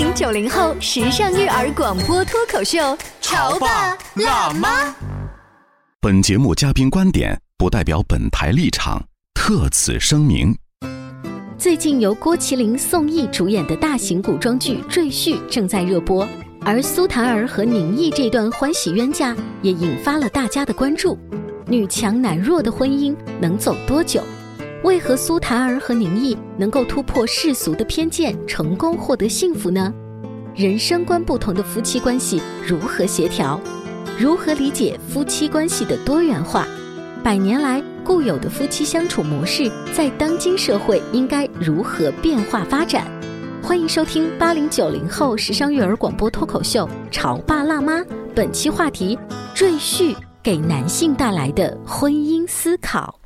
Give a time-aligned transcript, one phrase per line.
[0.00, 2.78] 八零九零后时尚育儿广播脱口秀，
[3.20, 4.94] 潮爸辣妈。
[6.00, 10.56] 本节目嘉宾观点不代表本台立场，特此声明。
[11.58, 16.26] 最近由郭麒麟、宋轶主演的大型古装剧《赘婿》正在热播，
[16.62, 21.18] 而苏檀儿和宁毅这段欢喜冤家也引发了大家的关注。
[21.66, 24.22] 女强男弱的婚姻能走多久？
[24.82, 29.92] 为何苏檀儿和宁毅能够突破世俗的偏见，成功获得幸福呢？
[30.54, 33.60] 人生观不同的夫妻关系如何协调？
[34.18, 36.66] 如何理解夫妻关系的多元化？
[37.22, 43.06] 百年来固有的夫妻相处模式，在当今社会应该如何变化发展？
[43.62, 47.98] 欢迎收听八零九零后时尚育儿广播脱口秀《潮爸辣妈》，
[48.34, 49.18] 本期话题：
[49.54, 53.20] 赘婿给男性带来的婚姻思考。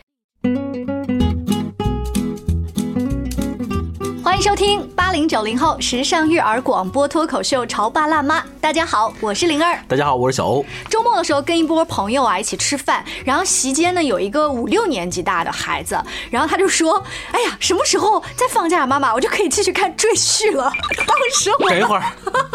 [4.35, 4.81] 欢迎收听
[5.15, 8.41] 零九零后时尚育儿广播脱口秀《潮爸辣妈》。
[8.61, 9.79] 大家好，我是灵儿。
[9.87, 10.67] 大家好，我是小欧。
[10.91, 15.97] 周末的时候跟一波朋友啊一起吃饭，然后席间呢有一个五六年级大的孩子，
[16.33, 20.73] 然后他就说：“哎呀，什么时候再放假，妈妈我就可以继续看《赘婿》了。
[21.07, 22.03] ”当时我等一会儿，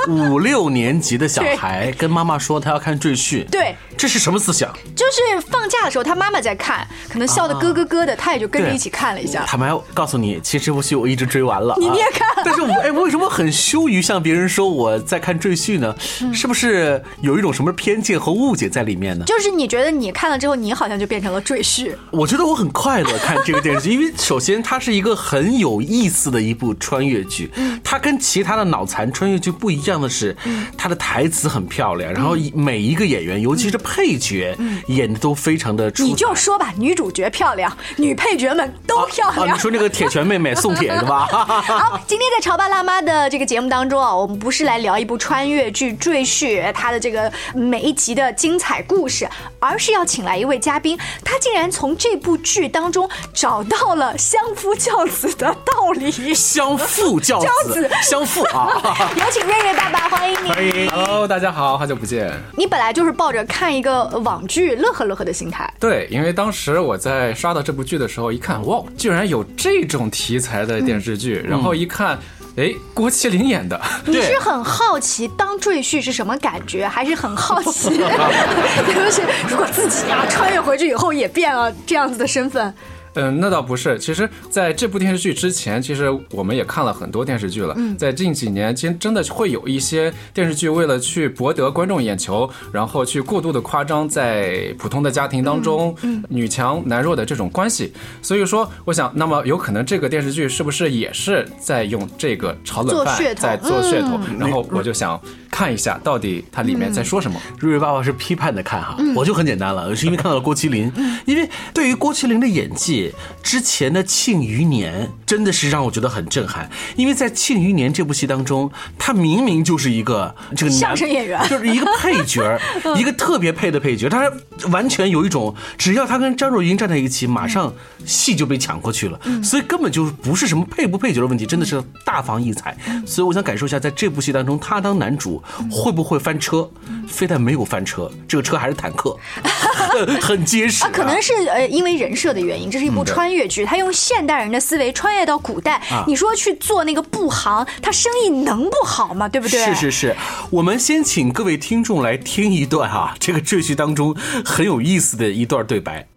[0.10, 4.70] 五六年级的小孩跟妈妈说他要看《赘婿》，对，这是什么思想？
[4.94, 9.46] 就是放假的时候他妈妈在看，可能笑得咯咯咯的，他也就跟着一起看了一下。
[9.48, 12.49] 坦白告诉你，其实这部戏我一直追完了，你你也看？
[12.50, 15.96] 但是我哎，为什么很羞于向别人说我在看《赘婿》呢？
[16.34, 19.24] 是不是有一种什么偏见和误解在里面呢？
[19.26, 21.94] 就是你觉得你看了之后，你好像就变成了赘婿。
[22.10, 27.52] 我觉得我很快乐看这个电视剧，因为首先它是一个很有意思的一部穿越剧。
[27.84, 30.36] 它跟其他的脑残穿越剧不一样的是，
[30.76, 34.58] 它的台词很漂亮，然后每一个演员，尤其是配角，
[34.88, 36.04] 演的都非常的出。
[36.04, 39.56] 你就说吧，女主角漂亮，女配角们都漂亮。
[39.56, 41.28] 你说那个铁拳妹妹宋铁是吧？
[41.30, 49.28] 好，今天在潮爸辣妈的这个节目当中啊，我们不是来聊一部穿越剧《赘婿》它的这个每一集的精彩故事，
[49.60, 56.12] 而是要请来一位嘉宾，他竟然从这部剧当中找到了相夫教子的道理。
[56.34, 58.70] 相夫教子， 相夫啊！
[59.18, 60.50] 有请瑞瑞爸爸，欢迎你。
[60.50, 62.32] 欢迎，Hello，大家好，好久不见。
[62.56, 65.72] 你本来就是抱着看一个网剧乐呵乐呵的心态。
[65.80, 72.19] 对，因为当时我在刷到这部剧的时候，一看，哇，居然有这种题材的电视剧，然后一看。
[72.60, 77.90] 哎，郭麒麟演的， 你是很好奇当赘婿是什么感觉，还是很好奇，
[78.94, 82.74] 就是如果自己啊穿越回去以后也变了这样子的身份？
[83.20, 84.00] 嗯，那倒不是。
[84.00, 87.74] 其实，在这部电视剧之前，其实我们也看了很多电视剧了。
[87.78, 95.96] 嗯，在近几年，其实真的会有一些电视剧为了去博得观众眼球，然后去过度的夸张在普通的家庭当中，
[96.30, 97.92] 女强男弱的这种关系。
[98.22, 104.20] 所以说，我想，那么有可能这个电视剧是不是也是在用这个炒冷饭，在做噱头？
[104.40, 105.20] 然后我就想。
[105.52, 107.42] 看一下到底它里面在说什么。
[107.60, 110.94] 瑞瑞爸爸是批判的看哈，我就很简单了，是因为看到了郭麒麟。
[111.26, 113.09] 因为对于郭麒麟的演技，
[113.42, 116.70] 之前的《庆余年》真的是让我觉得很震撼。
[116.96, 122.60] 因为在《庆余年》这部戏当中，他明明就是一个这个相声演员， 就是一个配角，
[122.98, 124.10] 一个特别配的配角。
[124.10, 124.32] 他
[124.72, 127.74] 完全有一种，只要他跟张若昀站在一起，马上
[128.06, 129.20] 戏就被抢过去了。
[129.44, 132.78] 所以根本就不是什么配不配角的问题，真的是大放异彩。
[133.06, 135.42] 所以我想感受一下，在这部戏当中，他当男主。
[135.72, 136.70] 会不会翻车？
[137.08, 139.18] 非但没有翻车，这个车还是坦克，
[140.22, 140.84] 很结实。
[140.92, 145.82] 可能是呃，因为人设的原因，这是一部穿越剧，他用现代人的思维穿越到古代。
[146.08, 149.30] 你说去做那个布行，他生意能不好吗？
[149.30, 149.64] 对不对？
[149.66, 150.16] 是是是，
[150.50, 156.08] 我们先请各位听众来听一段哈， 这个赘婿当中很有意思的一段对白：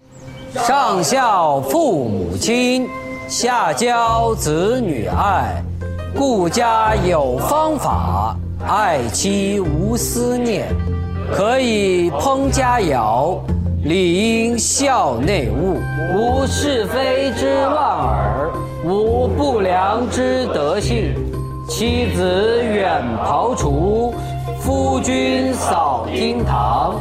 [0.54, 2.88] 上孝父母亲，
[3.28, 5.62] 下教子女爱，
[6.14, 8.36] 顾家有方法。
[8.64, 10.68] 爱妻无思念，
[11.34, 13.40] 可以烹佳肴，
[13.84, 15.80] 理应孝内务，
[16.14, 18.52] 无是非之妄耳，
[18.84, 21.12] 无不良之德性。
[21.68, 24.14] 妻子远庖厨，
[24.60, 27.00] 夫君扫厅堂。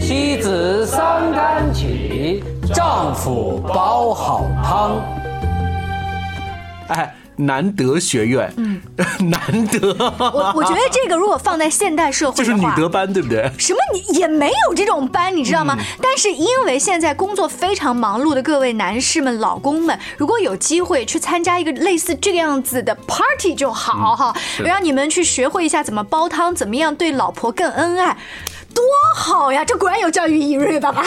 [0.00, 4.92] 妻子三竿起，丈夫煲好汤。
[6.88, 7.12] 哎。
[7.34, 8.52] 南德学院，
[8.96, 9.94] 嗯，南德，
[10.34, 13.50] 我我觉得这个如果放在现代社会就是，女德班，对不对？
[13.58, 15.74] 什么你也没有这种班，你知道吗？
[15.78, 28.14] 嗯但是因为现在工作非常忙碌的各位男士们、老公们，如果有机会去参加一个类似这个样子的 party 就好哈，的让你们去学会一下怎么煲汤，怎么样对老婆更恩爱。
[28.74, 28.84] 多
[29.14, 29.64] 好呀！
[29.64, 31.02] 这果然有教育意义，瑞爸爸。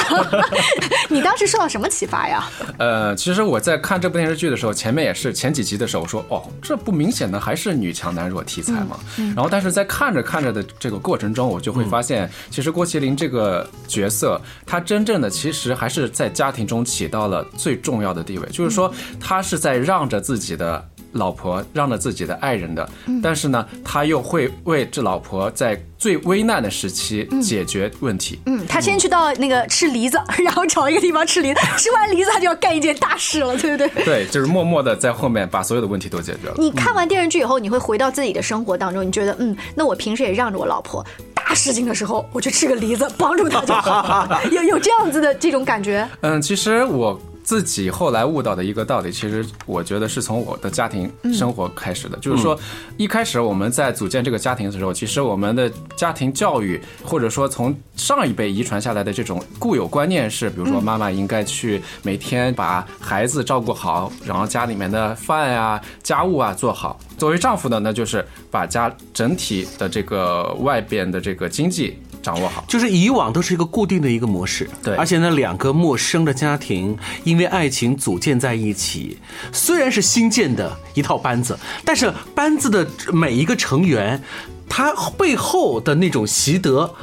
[1.09, 2.49] 你当时受到什么启发呀？
[2.77, 8.97] 呃，其实我在看这部电视剧的时候，前面也是前几集的时候我说，哦，这不明显的还是女强男弱题材嘛。
[9.17, 20.87] 然后，但是在看着看着的这个过程中，我就会发现，其实郭麒麟这个角色，他真正的其实还是在家庭中起到了最重要的地位，就是说，他是在让着自己的。
[21.15, 22.87] 老婆让着自己的爱人的，
[23.23, 28.39] 但是呢，他又会为这老婆在最危难的时期解决问题。
[28.45, 33.87] 嗯，他先去到那个吃梨子， 然后找一个地方吃梨子，吃完梨子他就要干一件大事了，对不对？
[34.03, 36.55] 对，就是默默的在后面把所有的问题都解决了。
[36.57, 41.03] 你看完电视剧以后，你会回到自己的生活当中，你觉得，嗯，那我平时也让着我老婆，
[41.33, 44.41] 大事情的时候，我去吃个梨子，帮助她就好了。
[44.51, 46.05] 有有这样子的这种感觉？
[46.21, 52.17] 嗯，其实我自己后来悟到的一个道理，其实我觉得是从我的家庭生活开始的。
[52.17, 52.59] 就是说，
[52.97, 66.99] 一开始我们在组建这个家庭的时候，其实我们的家庭教育，或者说从上一辈遗传下来的这种固有观念是，比如说妈妈应该去每天把孩子照顾好，然后家里面的饭啊、家务啊做好。
[67.15, 72.65] 作为丈夫的呢，那就是把家整体的这个外边的这个经济掌握好。
[72.67, 79.19] 就是以往都是一个固定的一个模式，对而且呢，两个陌生的家庭因为爱情组建在一起，
[79.51, 84.21] 虽然是新建的一套班子，但是班子的每一个成员，
[84.67, 86.95] 他背后的那种习得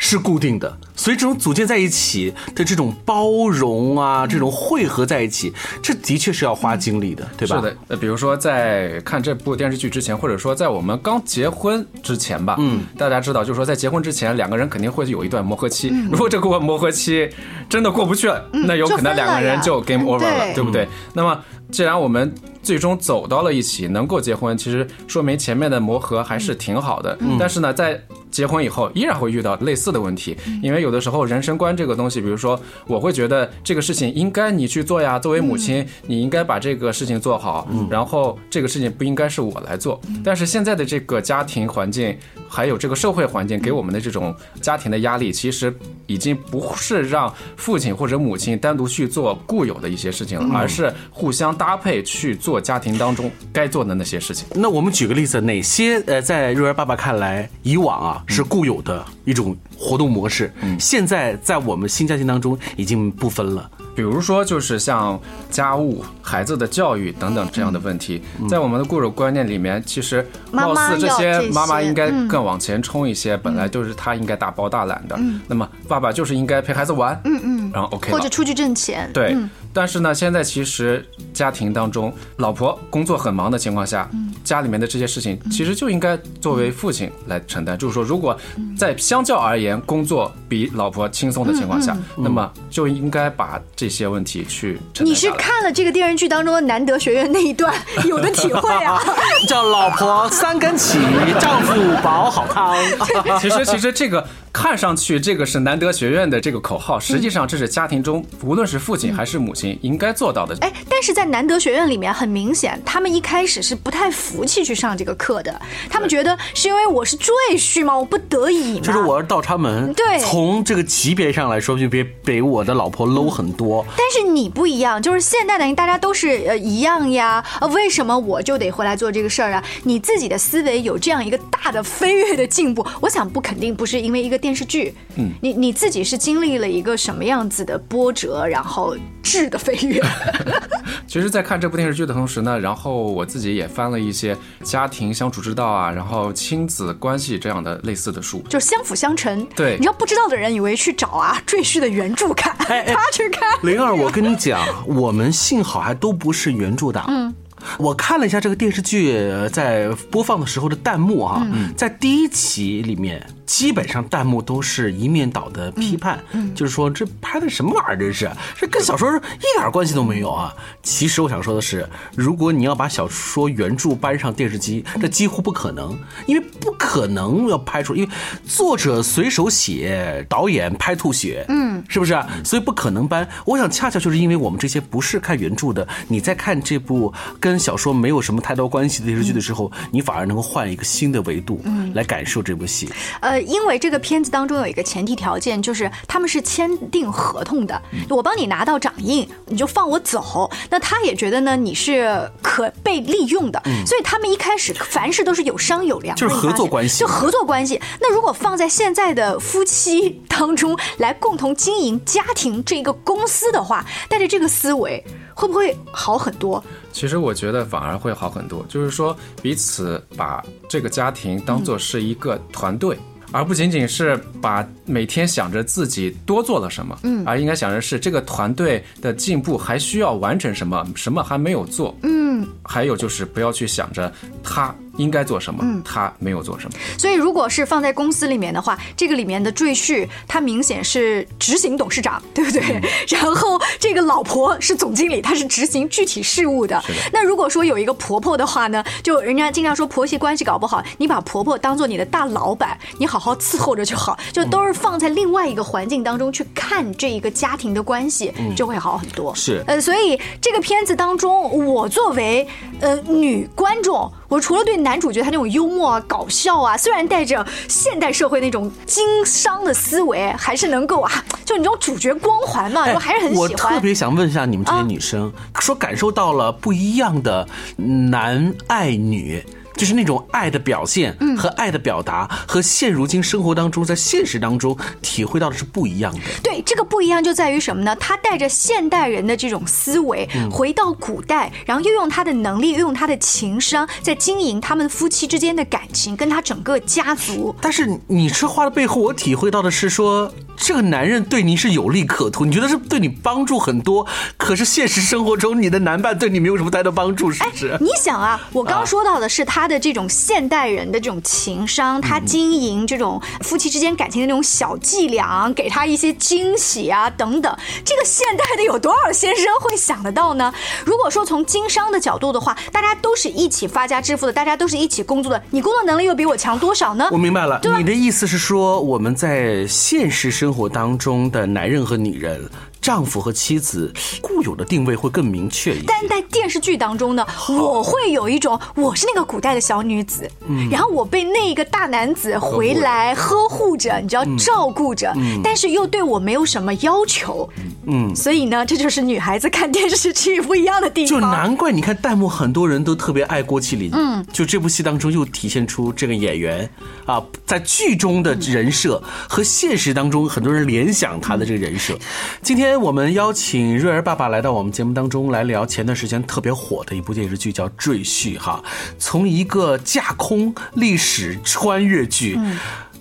[0.00, 5.52] 是固定的，所以这种组建在一起的这种包容啊，这种汇合在一起，
[5.82, 7.56] 这的确是要花精力的，对吧？
[7.56, 15.92] 是的，呃，比如说在看这部电视剧之前，或者说在我们刚结婚之前吧，嗯，大家知道，就是说在结婚之前，两个人肯定会有一段磨合期。
[16.10, 17.28] 如果这个磨合期
[17.68, 20.88] 真的过不去了，那有可能两个人就 game over 了，对对不对？
[21.12, 21.38] 那么
[21.72, 27.18] 既然我们最终走到了一起，能够结婚，其实说明前面的磨合还是挺好的。
[27.38, 28.00] 但是呢，在
[28.38, 32.56] 结婚以后，依然会遇到类似的问题，因为有的时候人生观这个东西，比如说
[32.86, 40.00] 我会觉得这个事情应该你去做呀，作为母亲，你应该把这个事情做好，然后这个事情不应该是我来做。
[40.22, 42.16] 但是现在的这个家庭环境，
[42.48, 45.74] 还有这个社会环境给我们的这种家庭的压力，其实
[46.06, 54.46] 已经不是让父亲或者母亲单独去做固有的一些事情了，而是互相搭配去做家庭当中该做的那些事情。
[54.54, 63.68] 那我们举个例子，哪些呃，在瑞儿爸爸看来，以往啊是固有的一种活动模式，现在在我们新家庭当中已经不分了。
[63.96, 65.20] 比如说，就是像
[65.50, 75.18] 家务、孩子的教育等等这样的问题，在我们的固有观念里面，其实貌似这些妈妈应该嗯更往前冲一些，本来就是她应该大包大揽的。
[75.48, 78.28] 那么爸爸就是应该陪孩子玩，嗯嗯，然后 OK 或者。
[78.28, 79.10] 出去挣钱？
[79.12, 79.48] 对，嗯
[79.78, 84.10] 但是呢，现在其实家庭当中，老婆工作很忙的情况下，
[84.42, 87.78] 家里面的这些事情其实就应该作为父亲来承担。
[87.78, 88.36] 就是说，如果
[88.76, 97.72] 在相较而言工作比老婆轻松的情况下，那么就应该把这些问题去承担你是看了这个电视剧当中的南德学院那一段
[98.04, 99.00] 有的体会啊？
[99.46, 100.98] 叫老婆三更起，
[101.38, 102.74] 丈夫煲好汤。
[103.38, 110.56] 其实，其实这个看上去这个是南德学院的这个口号，实际上这是家庭中无论是父亲还是母亲应该做到的。
[110.60, 115.60] 哎，但是在南德学院里面，很明显，他们一开始是不太服气去上这个课的。
[115.88, 118.80] 他们觉得是因为我是赘婿嘛，我不得已嘛。
[118.80, 123.84] 就是我是倒插门，对从这个级别上来说，就比比我的老婆 low 很多。
[123.96, 129.62] 但是你不一样，就是现代的大家都是呃一样呀，呃，为什么我就得回来做这个事儿啊？
[129.84, 140.00] 你自己的思维有这样一个大的飞跃的进步，我想不肯定不是因为一个电视剧，嗯，你你自己是经历了一个什么样子的波折，然后质的飞跃？
[141.06, 148.42] 其实，在看这部电视剧的同时呢，然后我自己也翻了一些家庭相处之道啊，然后亲子关系这样的类似的书。
[148.48, 149.46] 就是相辅相成。
[149.56, 153.48] 对你要不知道的人以为去找啊赘婿的原著看，哎哎 他去看。
[153.62, 157.06] 灵儿，我跟你讲，我们幸好还都不是原著党。
[157.08, 157.34] 嗯。
[157.78, 161.46] 我看了一下这个电视剧呃在播放的时候的弹幕哈、
[161.76, 166.18] 在第一期里面，基本上弹幕都是一面倒的批判，
[166.54, 168.30] 就是说这拍的什么玩意儿，这是？
[168.56, 170.54] 这跟小说一点关系都没有啊。
[170.82, 178.10] 其实我想说的是，如果你要把小说原著搬上电视机，这几乎不可能，因为不可能要拍出，因为
[178.46, 182.26] 作者随手写，导演拍吐血，嗯，是不是啊？
[182.44, 183.28] 所以不可能搬。
[183.44, 191.60] 我想恰恰就是因为我们这些不是看原著的，你在看这部跟跟小说没有什么太多关系的电视剧的时候，你反而能够换一个新的维度
[191.92, 192.88] 来感受这部戏。
[193.18, 200.48] 呃，因为这个片子当中有一个前提条件，就是他们是签订合同的，我帮你拿到掌印，你就放我走。
[200.70, 207.80] 那他也觉得呢，你是可被利用的，所以他们一开始凡事都是有商有量，就是合作关系就合作关系。
[208.00, 216.62] 那如果放在现在的夫妻当中来共同经营家庭这个公司的话，带着这个思维，会不会好很多？
[216.92, 222.96] 其实我觉得反而会好很多，就是说彼此把这个家庭当做是一个团队。
[223.30, 234.12] 而不仅仅是把每天想着自己多做了什么，嗯，而应该想着是这个团队的进步还需要完成什么，什么还没有做，嗯，还有就是不要去想着
[234.44, 242.60] 他应该做什么，他没有做什么，所以，如果是放在公司里面的话，这个里面的赘婿他明显是执行董事长，对不对？
[243.08, 246.82] 然后这个老婆是总经理，她是执行具体事务的。
[247.12, 259.32] 那如果说有一个婆婆的话呢，就人家经常说婆媳关系搞不好，你把婆婆当做你的大老板，你好好伺候着就好，就都是放在另外一个环境当中去看这一个家庭的关系，就会好很多。
[259.34, 262.46] 是呃，所以这个片子当中，我作为
[262.80, 273.74] 呃女观众，我除了对男主角他那种幽默啊、搞笑啊，虽然带着现代社会那种经商的思维，还是能够啊，就你这种主角光环嘛，我还是很喜欢。
[273.74, 277.46] 特别想问一下你们这些啊女生，说感受到了不一样的
[277.76, 279.44] 男爱女。
[279.78, 286.20] 就是那种爱的表现嗯和爱的表达，和现如今生活当中，在现实当中体会到的是不一样的。
[286.42, 287.94] 对，这个不一样就在于什么呢？
[287.96, 297.54] 他带着现代人的这种思维，嗯回到古代，然后又用他的能力，又用他的情商，在经营他们夫妻之间的感情，跟他整个家族。
[297.60, 304.04] 但是你这话的背后，我体会到的是说，这个男人对你是有利可图，你觉得是对你帮助很多，
[304.36, 307.76] 可是现实生活中，你的男伴对你没有什么太多帮助，是不是？
[307.80, 317.54] 你想啊，我刚刚说到的是他的这种现代人的这种情商，他经营这种夫妻之间感情的那种小伎俩，给他一些惊喜啊等等。
[317.84, 320.52] 这个现代的有多少先生会想得到呢？
[320.84, 327.08] 如果说从经商的角度的话，大家都是一起发家致富的，大家都是一起工作的，你工作能力又比我强多少呢？
[327.12, 332.48] 我明白了，你的意思是说，我们在现实生活当中的男人和女人，
[332.88, 333.92] 丈夫和妻子
[334.22, 335.84] 固有的定位会更明确一些。
[335.86, 340.26] 但在电视剧当中呢，我会有一种我是那个古代的小女子，
[340.70, 345.14] 然后我被那一个大男子回来呵护着，你知道照顾着，
[345.44, 347.46] 但是又对我没有什么要求，
[347.84, 351.20] 嗯，所以呢，这就是女孩子看电视剧不一样的地方。
[351.20, 351.26] 就。
[351.26, 356.66] 难怪你看弹幕很多人都特别爱郭麒麟，嗯，就这部戏当中又体现出这个演员
[357.04, 361.98] 啊，在剧中的人设和现实当中很多人联想他的这个人设。
[362.40, 368.62] 今天我们邀请瑞儿爸爸来到我们节目当中来聊前段时间特别火的一部电视剧，叫《赘婿》哈，
[368.98, 372.38] 从一个架空历史穿越剧。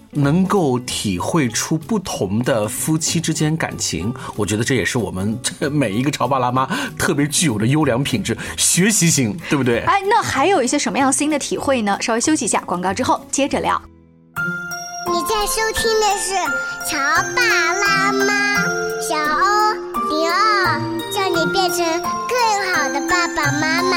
[0.09, 6.65] 能够体会出不同的夫妻之间感情，我觉得这也是我们这每一个潮爸辣妈
[6.97, 9.81] 特别具有的优良品质，学习型，对不对？
[9.81, 11.95] 哎，那还有一些什么样新的体会呢？
[12.01, 13.79] 稍微休息一下，广告之后接着聊。
[15.07, 16.33] 你在收听的是
[16.89, 16.97] 《潮
[17.35, 18.25] 爸辣妈》，
[19.07, 19.66] 小欧
[20.27, 20.77] 零二，
[21.09, 21.85] 叫你变成
[22.27, 22.37] 更
[22.73, 23.95] 好的爸爸妈妈。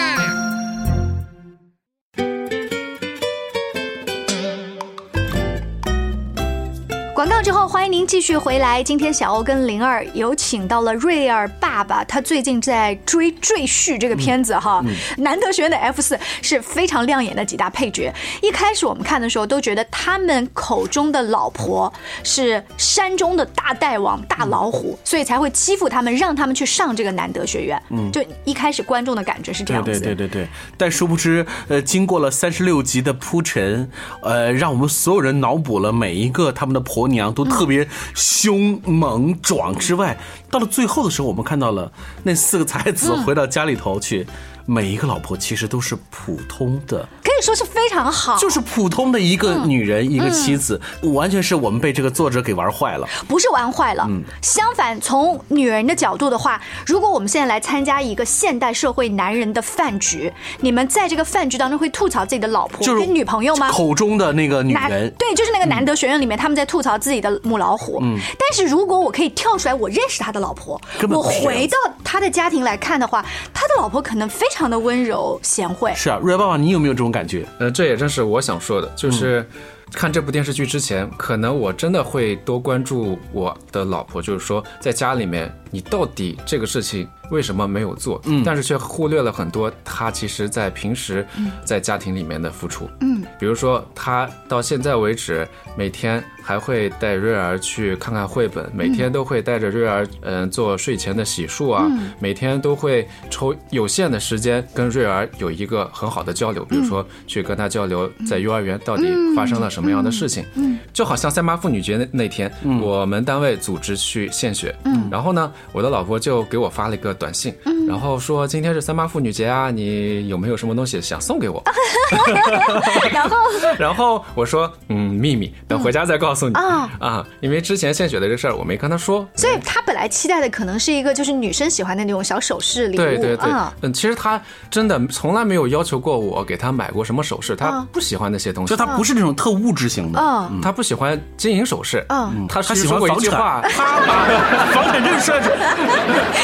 [7.41, 8.83] 告之后，欢迎您继续回来。
[8.83, 14.85] 今天小欧跟灵儿有请到了瑞儿爸爸，他最近在追《赘婿》这个片子哈。
[15.17, 18.13] 南德学院的 F 四是非常亮眼的几大配角。
[18.43, 21.91] 一开始我们看的时候都觉得他们口中的老婆
[22.23, 27.83] 是山中的大大王、大老虎，所以才会欺负他们，让他们去上这个南德学院。
[27.89, 29.91] 嗯，就一开始观众的感觉是这样子。
[29.93, 40.19] 对对对对，但殊不知，呃，经过了三十六集的铺陈，呃，让我们所有人脑补了每一个他们的婆娘都特别凶猛壮之外，
[40.51, 41.91] 到了最后的时候，我们看到了
[42.23, 44.27] 那四个才子回到家里头去，
[44.67, 47.09] 每一个老婆其实都是普通的。
[47.41, 48.37] 说是非常好。
[48.39, 53.07] 就是普通的一个女人，一个妻子，完全是我们被这个作者给玩坏了。
[53.29, 54.07] 不是玩坏了。
[54.09, 63.71] 嗯相反，从女人的角度的话，如果我们现在来参加一个现代社会男人的饭局，你们在这个饭局当中会吐槽自己的老婆就是跟女朋友吗？
[63.71, 67.99] 口中的那个女人，对，就是那个南德学院里面，他们在吐槽自己的母老虎。
[68.03, 70.81] 嗯，但是如果我可以跳出来，我认识他的老婆
[71.11, 75.93] 我回到他的家庭来看的话，他的老婆可能非常的温柔贤惠。
[75.95, 77.30] 是啊，瑞儿爸爸，你有没有这种感觉？
[77.59, 79.45] 呃，这也正是我想说的，就是
[79.93, 88.21] 看这部电视剧之前，可能我真的会多关注我的老婆，就是说在家里面，你到底这个事情为什么没有做？
[88.25, 91.25] 嗯，但是却忽略了很多他其实在平时
[91.65, 92.89] 在家庭里面的付出。
[93.01, 95.47] 嗯，比如说他到现在为止，
[95.77, 109.05] 每天还会带瑞儿去看看绘本，每天都会带着瑞儿嗯、做睡前的洗漱啊，每天都会抽有限的时间跟瑞儿有一个很好的交流，比如说去跟他交流在幼儿园到底
[109.37, 110.45] 发生了什么样的事情。
[110.55, 117.55] 嗯，就好像三八妇女节那那天，我们单位组织去献血，嗯，然后呢，我的老婆就给我发了一个短信，
[117.87, 121.63] 然后说今天是三八妇女节啊，你有没有什么东西想送给我？
[123.13, 123.37] 然后
[123.79, 126.55] 然后我说，嗯，秘密，等回家再告诉你。
[126.55, 126.91] 啊。
[126.99, 133.51] 啊，因为之前献血的这事儿我没跟她说，所以她本来期待的可能是一个就是女生喜欢的那种小首饰礼物，对对对。
[133.51, 134.41] 啊，嗯，其实她
[134.71, 138.71] 真的从来没有要求过我给她买过什么首饰，他啊不喜欢那些东西。
[138.71, 140.61] 就，她不是那种特物质型的，嗯。
[140.61, 143.19] 他不喜欢金银首饰，嗯，他他喜欢 房产。
[143.19, 144.27] 句话，他把
[144.73, 145.50] 房产证算出来，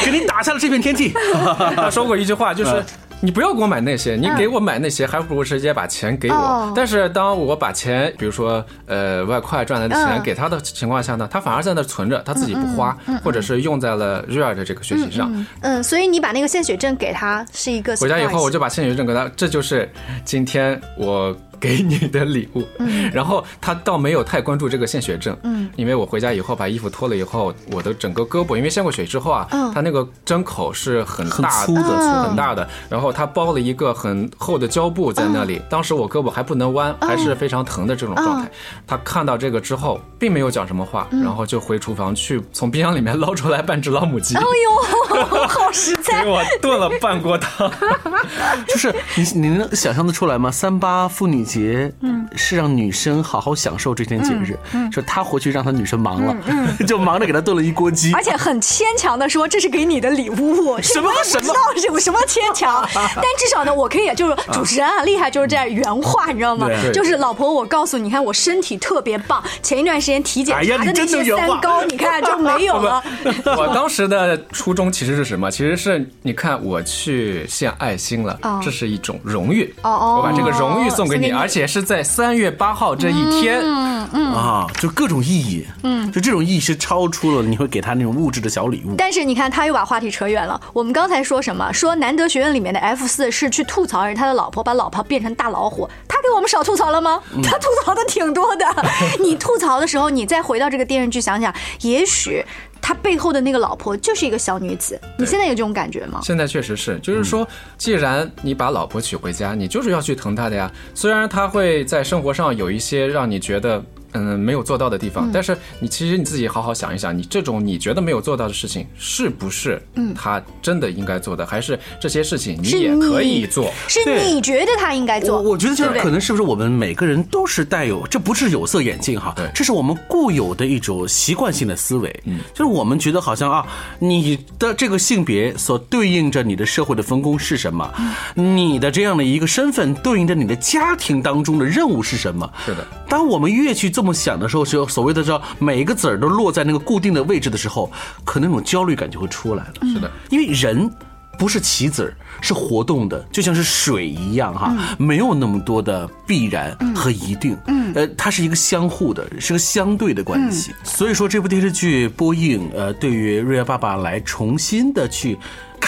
[0.03, 1.13] 给你打下了这片天地。
[1.75, 2.83] 他说过一句话，就是。
[3.19, 6.35] 你不要给我买那些，你给我买那些，还不如直接把钱给我。
[6.35, 15.33] 哦但是当我把钱，比如说呃外快赚来的钱嗯给他的情况下呢，他反而在那存着，他自己不花，或者是用在了瑞儿的这个学习上。
[15.61, 19.91] 嗯，所以你把那个献血证给他是一个回家以后，我就把献血证给他，这就是
[20.23, 22.63] 今天我给你的礼物。
[22.79, 38.49] 嗯，然后他倒没有太关注这个献血证，嗯，因为我回家以后把衣服脱了以后，我的整个胳膊因为献过血之后啊，嗯他那个针口是很大很粗的粗很大的，然后他包了一个很厚的胶布在那里，当时我胳膊还不能弯，还是非常疼的这种状态。
[38.85, 44.35] 他看到这个之后，并没有讲什么话，然后就回厨房去从冰箱里面捞出来半只老母鸡。
[44.35, 46.29] 哎呦， 好实在给。
[46.29, 47.71] 我炖了半锅汤，
[48.67, 50.51] 就是你你能想象得出来吗？
[50.51, 56.35] 三八妇女节，嗯，是让女生好好享受这天节日，嗯，说他回去让他女生忙了，
[56.85, 58.21] 就忙着给他炖了一锅鸡而。
[58.21, 66.67] 且很牵强的说这是给你的礼物，什么这个我不知道有什么牵强， 但至少呢，我可以就是主持人啊厉害，就是在原话，你知道吗？
[66.93, 73.01] 就是老婆，我告诉你，看我身体特别棒，前一段时间体检哎呀你查的那些真的原话三高，你看就没有了。
[73.57, 75.49] 我当时的初衷其实是什么？
[75.49, 79.73] 其实是你看我去献爱心了，哦这是一种荣誉。
[79.83, 83.59] 哦哦我把这个荣誉送给你，送给你而且是在三月八号这一天。
[83.63, 88.95] 嗯嗯啊，就各种意义，嗯，就这种意义是超出了你会给他那种物质的小礼物。
[88.97, 90.59] 但是你看，他又把话题扯远了。
[90.71, 91.73] 我们刚才说什么？
[91.73, 95.89] 说南德学院里面的 F 四是去吐槽人他的老婆，把老婆变成大老虎。
[96.07, 97.21] 他给我们少吐槽了吗？
[97.43, 98.65] 他吐槽的挺多的。
[99.19, 102.45] 你吐槽的时候，你再回到这个电视剧想想，也许
[102.81, 104.99] 他背后的那个老婆就是一个小女子。
[105.17, 106.19] 你现在有这种感觉吗？
[106.23, 110.71] 现在确实是，就是说，既然你把老婆娶回家，你就是要去疼她的呀。
[110.93, 113.83] 虽然她会在生活上有一些让你觉得。
[114.17, 123.71] 嗯，没有做到的地方，但是你其实你自己好好想一想，你这种你觉得没有做到的事情，是不是嗯他真的应该做的，还是这些事情你也可以做？
[123.87, 125.41] 是你觉得他应该做？
[125.41, 133.65] 我觉得就是可能是不是我们每个人都是带有，这不是有色眼镜哈，这是我们固有的一种习惯性的思维，嗯，就是我们觉得好像啊，
[133.99, 137.93] 你的这个性别所对应着你的社会的分工是什么，
[138.35, 142.49] 你的这样的一个身份对应着你的家庭当中的任务是什么？
[142.65, 147.91] 是的，当我们越去这么想的时候，就所谓的叫每一个子儿都落在那个固定的位置的时候，
[148.23, 149.73] 可能那种焦虑感就会出来了。
[149.93, 150.89] 是的，因为人
[151.37, 157.55] 不是棋子儿，是活动的，就像是水一样哈，没有那么多的必然和一定。
[157.67, 160.73] 嗯，呃，它是一个相互的，是个相对的关系。
[160.83, 165.37] 所以说，这部电视剧播映，呃，对于瑞亚爸爸来重新的去。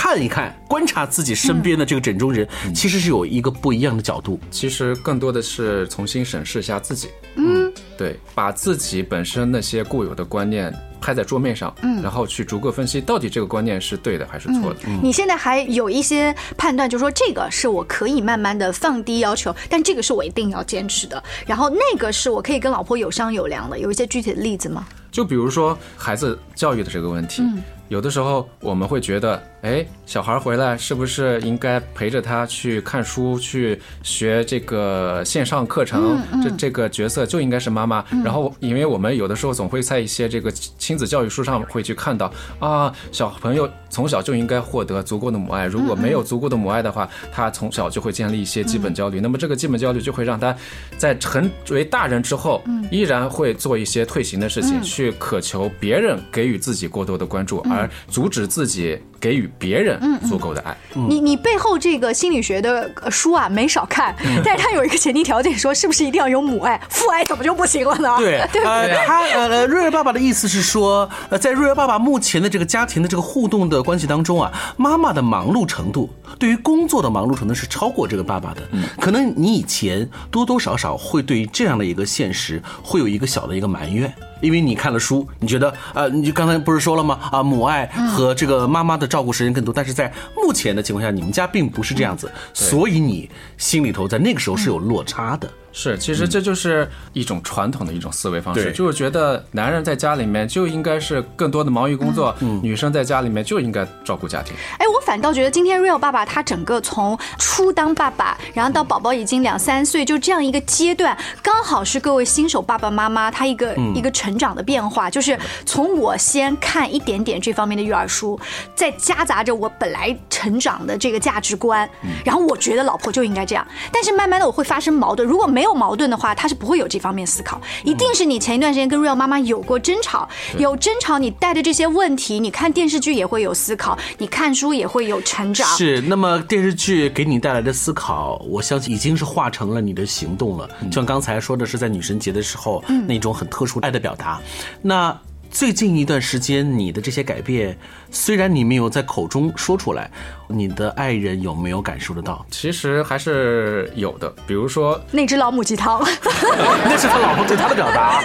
[0.02, 4.40] 看一看，观察自己身边的这个枕中人，其实是有一个不一样的角度。
[4.50, 7.10] 其实更多的是重新审视一下自己。
[7.36, 14.80] 嗯，对，把自己本身那些固有的观念拍在桌面上，嗯，然后去逐个分析，到底这个观念是对的还是错的。
[15.04, 21.22] 你现在还有一些判断，就是说这个是我可以慢慢的放低要求，但这个是我一定要坚持的。
[21.46, 23.78] 然后那个是我可以跟老婆有商有量的。
[23.78, 24.88] 有一些具体的例子吗？
[25.12, 27.44] 就比如说孩子教育的这个问题，
[27.88, 36.18] 有的时候我们会觉得，哎，小孩回来是不是应该陪着他去看书，去学这个线上课程？
[36.42, 38.04] 这这个角色就应该是妈妈。
[38.24, 49.20] 然后，因为我们有的时候总会在一些这个亲子教育书上会去看到啊，小朋友从小就应该获得足够的母爱，如果没有足够的母爱的话，他从小就会建立一些基本焦虑。
[49.20, 50.56] 那么这个基本焦虑就会让他
[50.98, 60.76] 在成为大人之后，依然会做一些退行的事情，去渴求别人给予自己过多的关注，而阻止自己给予别人足够的爱。
[60.94, 68.16] 你你背后这个心理学的呃书啊没少看，嗯 但是它有一个前提条件说，是不是一定要有母爱，父爱怎么就不行了呢？
[68.18, 69.06] 对， 对不呃，对？
[69.06, 78.62] 他呃，瑞儿爸爸的意思是说，呃，在瑞瑞爸爸目前的这个家庭的这个互动的关系当中啊，妈妈的忙碌程度，对于工作的忙碌程度是超过这个爸爸的。
[79.00, 84.12] 可能你以前多多少少会对于这样的一个现实会有一个小的一个埋怨。
[84.42, 87.20] 因为你看了书，你觉得呃，你就刚才不是说了吗？
[87.32, 95.50] 啊，母爱和这个妈妈的照顾时间更多，但是在目前的情况下，你们家并不是这样子，所以你心里头在那个时候是有落差的。
[95.72, 98.74] 是，其实这就是一种传统的一种思维方式，对。
[98.74, 104.56] 就是觉得男人在家里面就应该是更多的忙于工作，女生在家里面就应该照顾家庭。
[104.78, 118.40] 哎，我反倒觉得今天 Real 爸爸他整个从初当爸爸，然后到宝宝已经两三岁，就这样一个阶段，刚好是各位新手爸爸妈妈他一个、一个成长的变化，就是从我先看一点点这方面的育儿书，
[118.76, 121.90] 再夹杂着我本来成长的这个价值观，
[122.24, 135.68] 然后我觉得老婆就应该这样，但是慢慢的我会发生矛盾，如果没有矛盾的话，他是不会有这方面思考，一定是你前一段时间跟 Real 妈妈有过争吵，有争吵，你带着这些问题，你看电视剧也会有思考，你看书也会有成长。
[135.78, 140.70] 是，那么电视剧给你带来的思考，我相信已经是化成了你的行动了。
[140.86, 144.40] 就像刚才说的是在女神节的时候，那种很特殊爱的表达。
[144.82, 145.18] 那
[145.52, 147.78] 最近一段时间，你的这些改变，
[148.12, 150.10] 虽然你没有在口中说出来，
[150.48, 152.46] 你的爱人有没有感受得到？
[152.52, 156.02] 其实还是有的，比如说，那只老母鸡汤，
[156.86, 158.24] 那是他老婆对他的表达。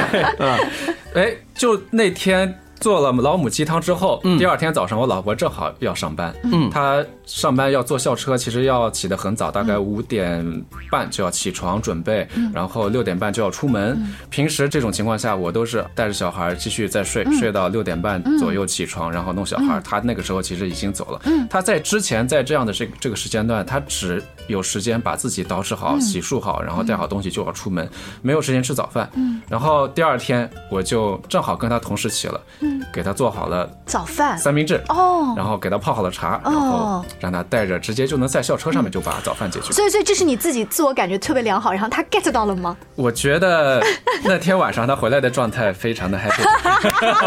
[0.40, 0.58] 嗯
[1.14, 14.00] 哎，就那天做了老母鸡汤之后，第二天早上我老婆正好要上班，嗯，她上班要坐校车，其实要起得很早，大概五点半就要起床准备，然后六点半就要出门。
[14.30, 19.80] 平时这种情况下，我都是带着小孩继续再睡，睡到六点半左右起床，然后弄小孩。
[19.84, 27.88] 他那个时候其实已经走了，他在之前在这样的这个这个时间段，他只有时间把自己捯饬好、洗漱好，然后带好东西就要出门，
[28.22, 29.10] 没有时间吃早饭。
[29.48, 32.40] 然后第二天我就正好跟他同时起了，
[32.92, 34.38] 给他做好了早饭。
[34.38, 35.34] 三明治哦。
[35.36, 39.72] 然后给他泡好了茶，然后让他带着直接就能在校车上面就把早饭解决。
[39.72, 42.76] 所以所以这是你自己自我感觉特别良好，然后他 get 到了吗？
[42.94, 43.82] 我觉得
[44.24, 46.42] 那天晚上他回来的状态非常的 happy。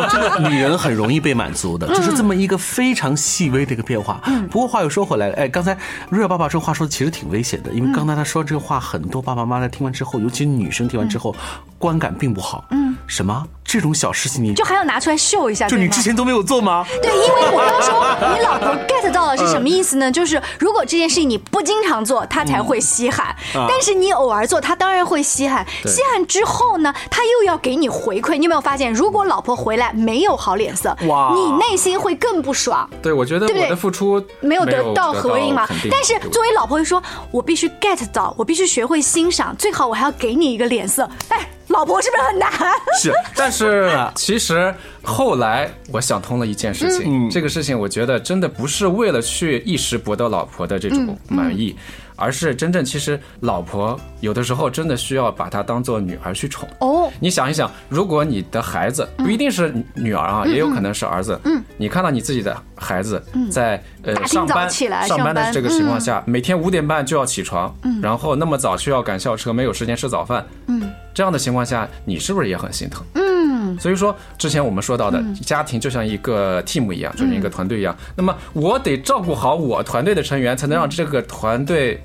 [0.09, 4.21] 真的，女人很容易被满足的，就是这么一个非常细微的一个变化。
[4.49, 5.77] 不过话又说回来，哎，刚才
[6.09, 11.35] 瑞尔爸爸这话说的其实挺危险的，因为刚才他说这个话，很多爸爸妈妈在听完之后，尤其女生听完之后，
[11.77, 12.65] 观感并不好。
[12.71, 16.83] 嗯，什么这种小事情你就还要拿出来秀一下，就你之前都没有做吗？
[17.03, 20.09] 对，因为我刚说你老婆 get 到了是什么意思呢？
[20.11, 25.63] 就是如果这件事情你不经常做，她才会稀罕；但是你偶尔做，她当然会稀罕。
[25.85, 28.37] 稀罕之后呢，她又要给你回馈。
[28.37, 32.89] 你有没有发现，如果老婆回来没有好脸色，哇你内心会更不爽。
[33.03, 35.67] 对，我觉得我的付出没有得到回应嘛？
[35.91, 41.07] 但是作为老婆会说，我必须 get 到，我必须学会欣赏，最好我还要给你一个脸色。
[41.29, 42.51] 哎，老婆是不是很难？
[42.99, 47.29] 是，但是其实后来我想通了一件事情，嗯。
[47.29, 51.75] 这个事情我觉得真的不是为了去一时博得老婆的这种满意，
[52.15, 56.67] 而是真正其实老婆有的时候真的需要把她当做女儿去宠。
[56.79, 61.39] 哦，你想一想，如果你的孩子不一定是女儿啊，也有可能是儿子。
[61.45, 64.69] 嗯，你看到你自己的孩子在呃上班
[65.07, 65.35] 上班。
[65.35, 70.43] 的这个情况下，每天五点半就要起床，然后那么早需要赶校车，没有时间吃早饭。
[70.65, 73.03] 嗯，这样的情况下，你是不是也很心疼？
[73.15, 77.95] 嗯，所以说之前我们说到的家庭就像一个 team 一样，就是一个团队一样。
[78.15, 82.01] 那么我得照顾好我团队的成员，才能让这个团队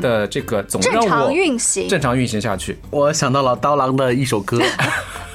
[0.00, 2.78] 的这个总正常运行正常运行下去。
[2.90, 4.58] 我想到了刀郎的一首歌。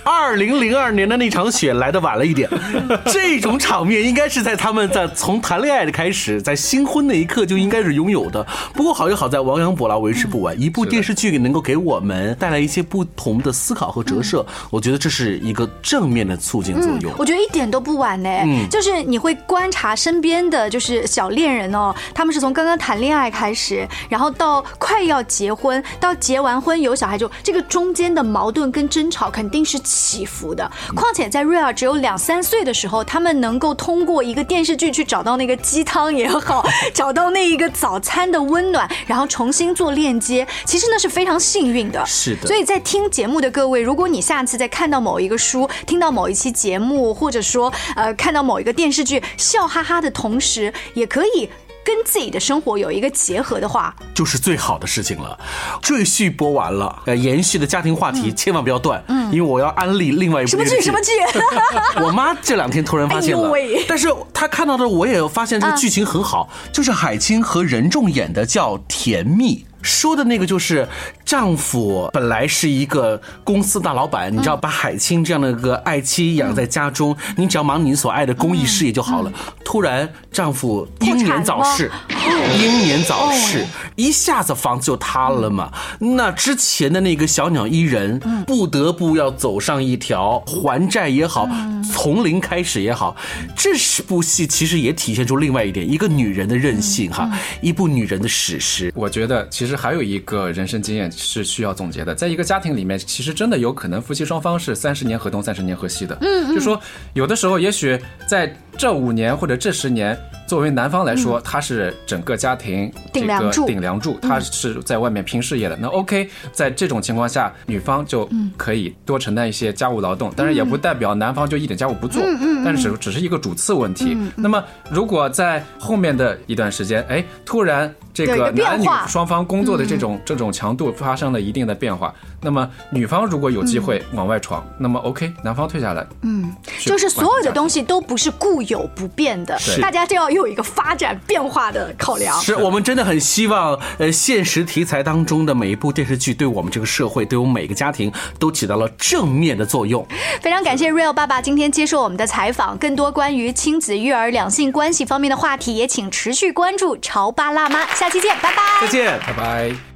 [0.04, 2.50] 二零零二年的那场雪来的晚了一点，
[3.08, 8.46] 这种场面应该是在他们在从谈恋爱的开始，在新婚那一刻就应该是拥有的。
[8.74, 10.60] 不过好就好在亡羊补牢，为时不晚。
[10.60, 17.12] 一部电视剧能够给我们带来一些不同的思考和折射，我觉得这是一个正面的促进作用。
[17.18, 18.30] 我觉得一点都不晚呢。
[18.70, 30.70] 就是你会观察身边的就是小恋人哦，他们是从刚刚谈恋爱开始，然后到快要结婚，到结完婚有小孩之后，这个中间的矛盾跟争吵肯定是起伏的。
[30.96, 42.04] 况且在瑞尔只有两三岁的时候，他们能够通过一个电视剧去找到那个鸡汤也好， 找到那一个早餐的温暖，然后重新做链接，其实那是非常幸运的。
[42.06, 51.50] 是的所以在听节目的各位，如果你下次再看到某一个书，听到某一期节目，或者说呃看到某一个电视剧，笑哈哈的同时，也可以。
[51.84, 55.38] 跟自己的生活有一个结合的话，就是最好的事情了。
[55.82, 59.04] 赘婿播完了，呃，延续的家庭话题千万不要断。
[59.08, 60.82] 嗯，因为我要安利另外一部什么剧？
[60.82, 61.12] 什么剧？
[62.04, 69.66] 我妈这两天突然发现了哎，但是她看到的我也发现这个啊剧情很好，就是海清和任重演的叫《甜蜜》。
[69.84, 70.88] 说的那个就是
[71.26, 79.32] 丈夫本来是一个公司大老板，你知道把海清这样的一个爱妻养在家中，你只要忙你所爱的公益事业就好了。
[79.64, 81.92] 突然丈夫英年早逝，
[82.62, 83.66] 英年早逝，
[83.96, 85.72] 一下子房子就塌了嘛。
[86.00, 91.48] 那之前的那个小鸟依人，不得不要走上一条还债也好，
[91.92, 93.16] 从零开始也好，
[93.56, 97.30] 这是部戏其实也体现出另外一点，一个女人的韧性哈，
[97.62, 98.92] 一部女人的史诗。
[98.96, 106.18] 我觉得其实还有一个人生经验是需要总结的，在一个家庭里面，其实真的有可能夫妻双方是三十年河东，三十年河西的。
[106.22, 106.80] 嗯，就说
[107.14, 113.66] 有的时候，也许在这五年或者这十年，作为男方来说，他是整个家庭这个顶梁柱。
[113.66, 115.78] 顶梁柱，他是在外面拼事业的。
[115.78, 122.22] 那 OK，在这种情况下，女方就可以多承担一些家务劳动，但是也不代表男方就一点家务不做，
[122.66, 124.18] 但是只只是一个主次问题。
[124.36, 142.40] 那么如果在后面的一段时间，哎，突然这个个男女双方工作的这种、这种强度发生了一定的变化，那么女方如果有机会往外闯，那么 OK，男方退下来，嗯，就是所有的东西都不是固有不变的，是大家就要有一个发展变化的考量。
[142.42, 150.06] 是我们真的很希望，呃，现实题材当中的每一部电视剧，对我们这个社会，对我们每个家庭，都起到了正面的作用。
[150.42, 157.86] 非常感谢 Real 爸爸今天接受我们的采访，更多关于亲子育儿、两性关系方面的话题，也请持续关注潮爸辣妈。
[157.94, 158.64] 下期见，拜拜。
[158.82, 159.20] 再见。
[159.26, 159.93] 拜拜。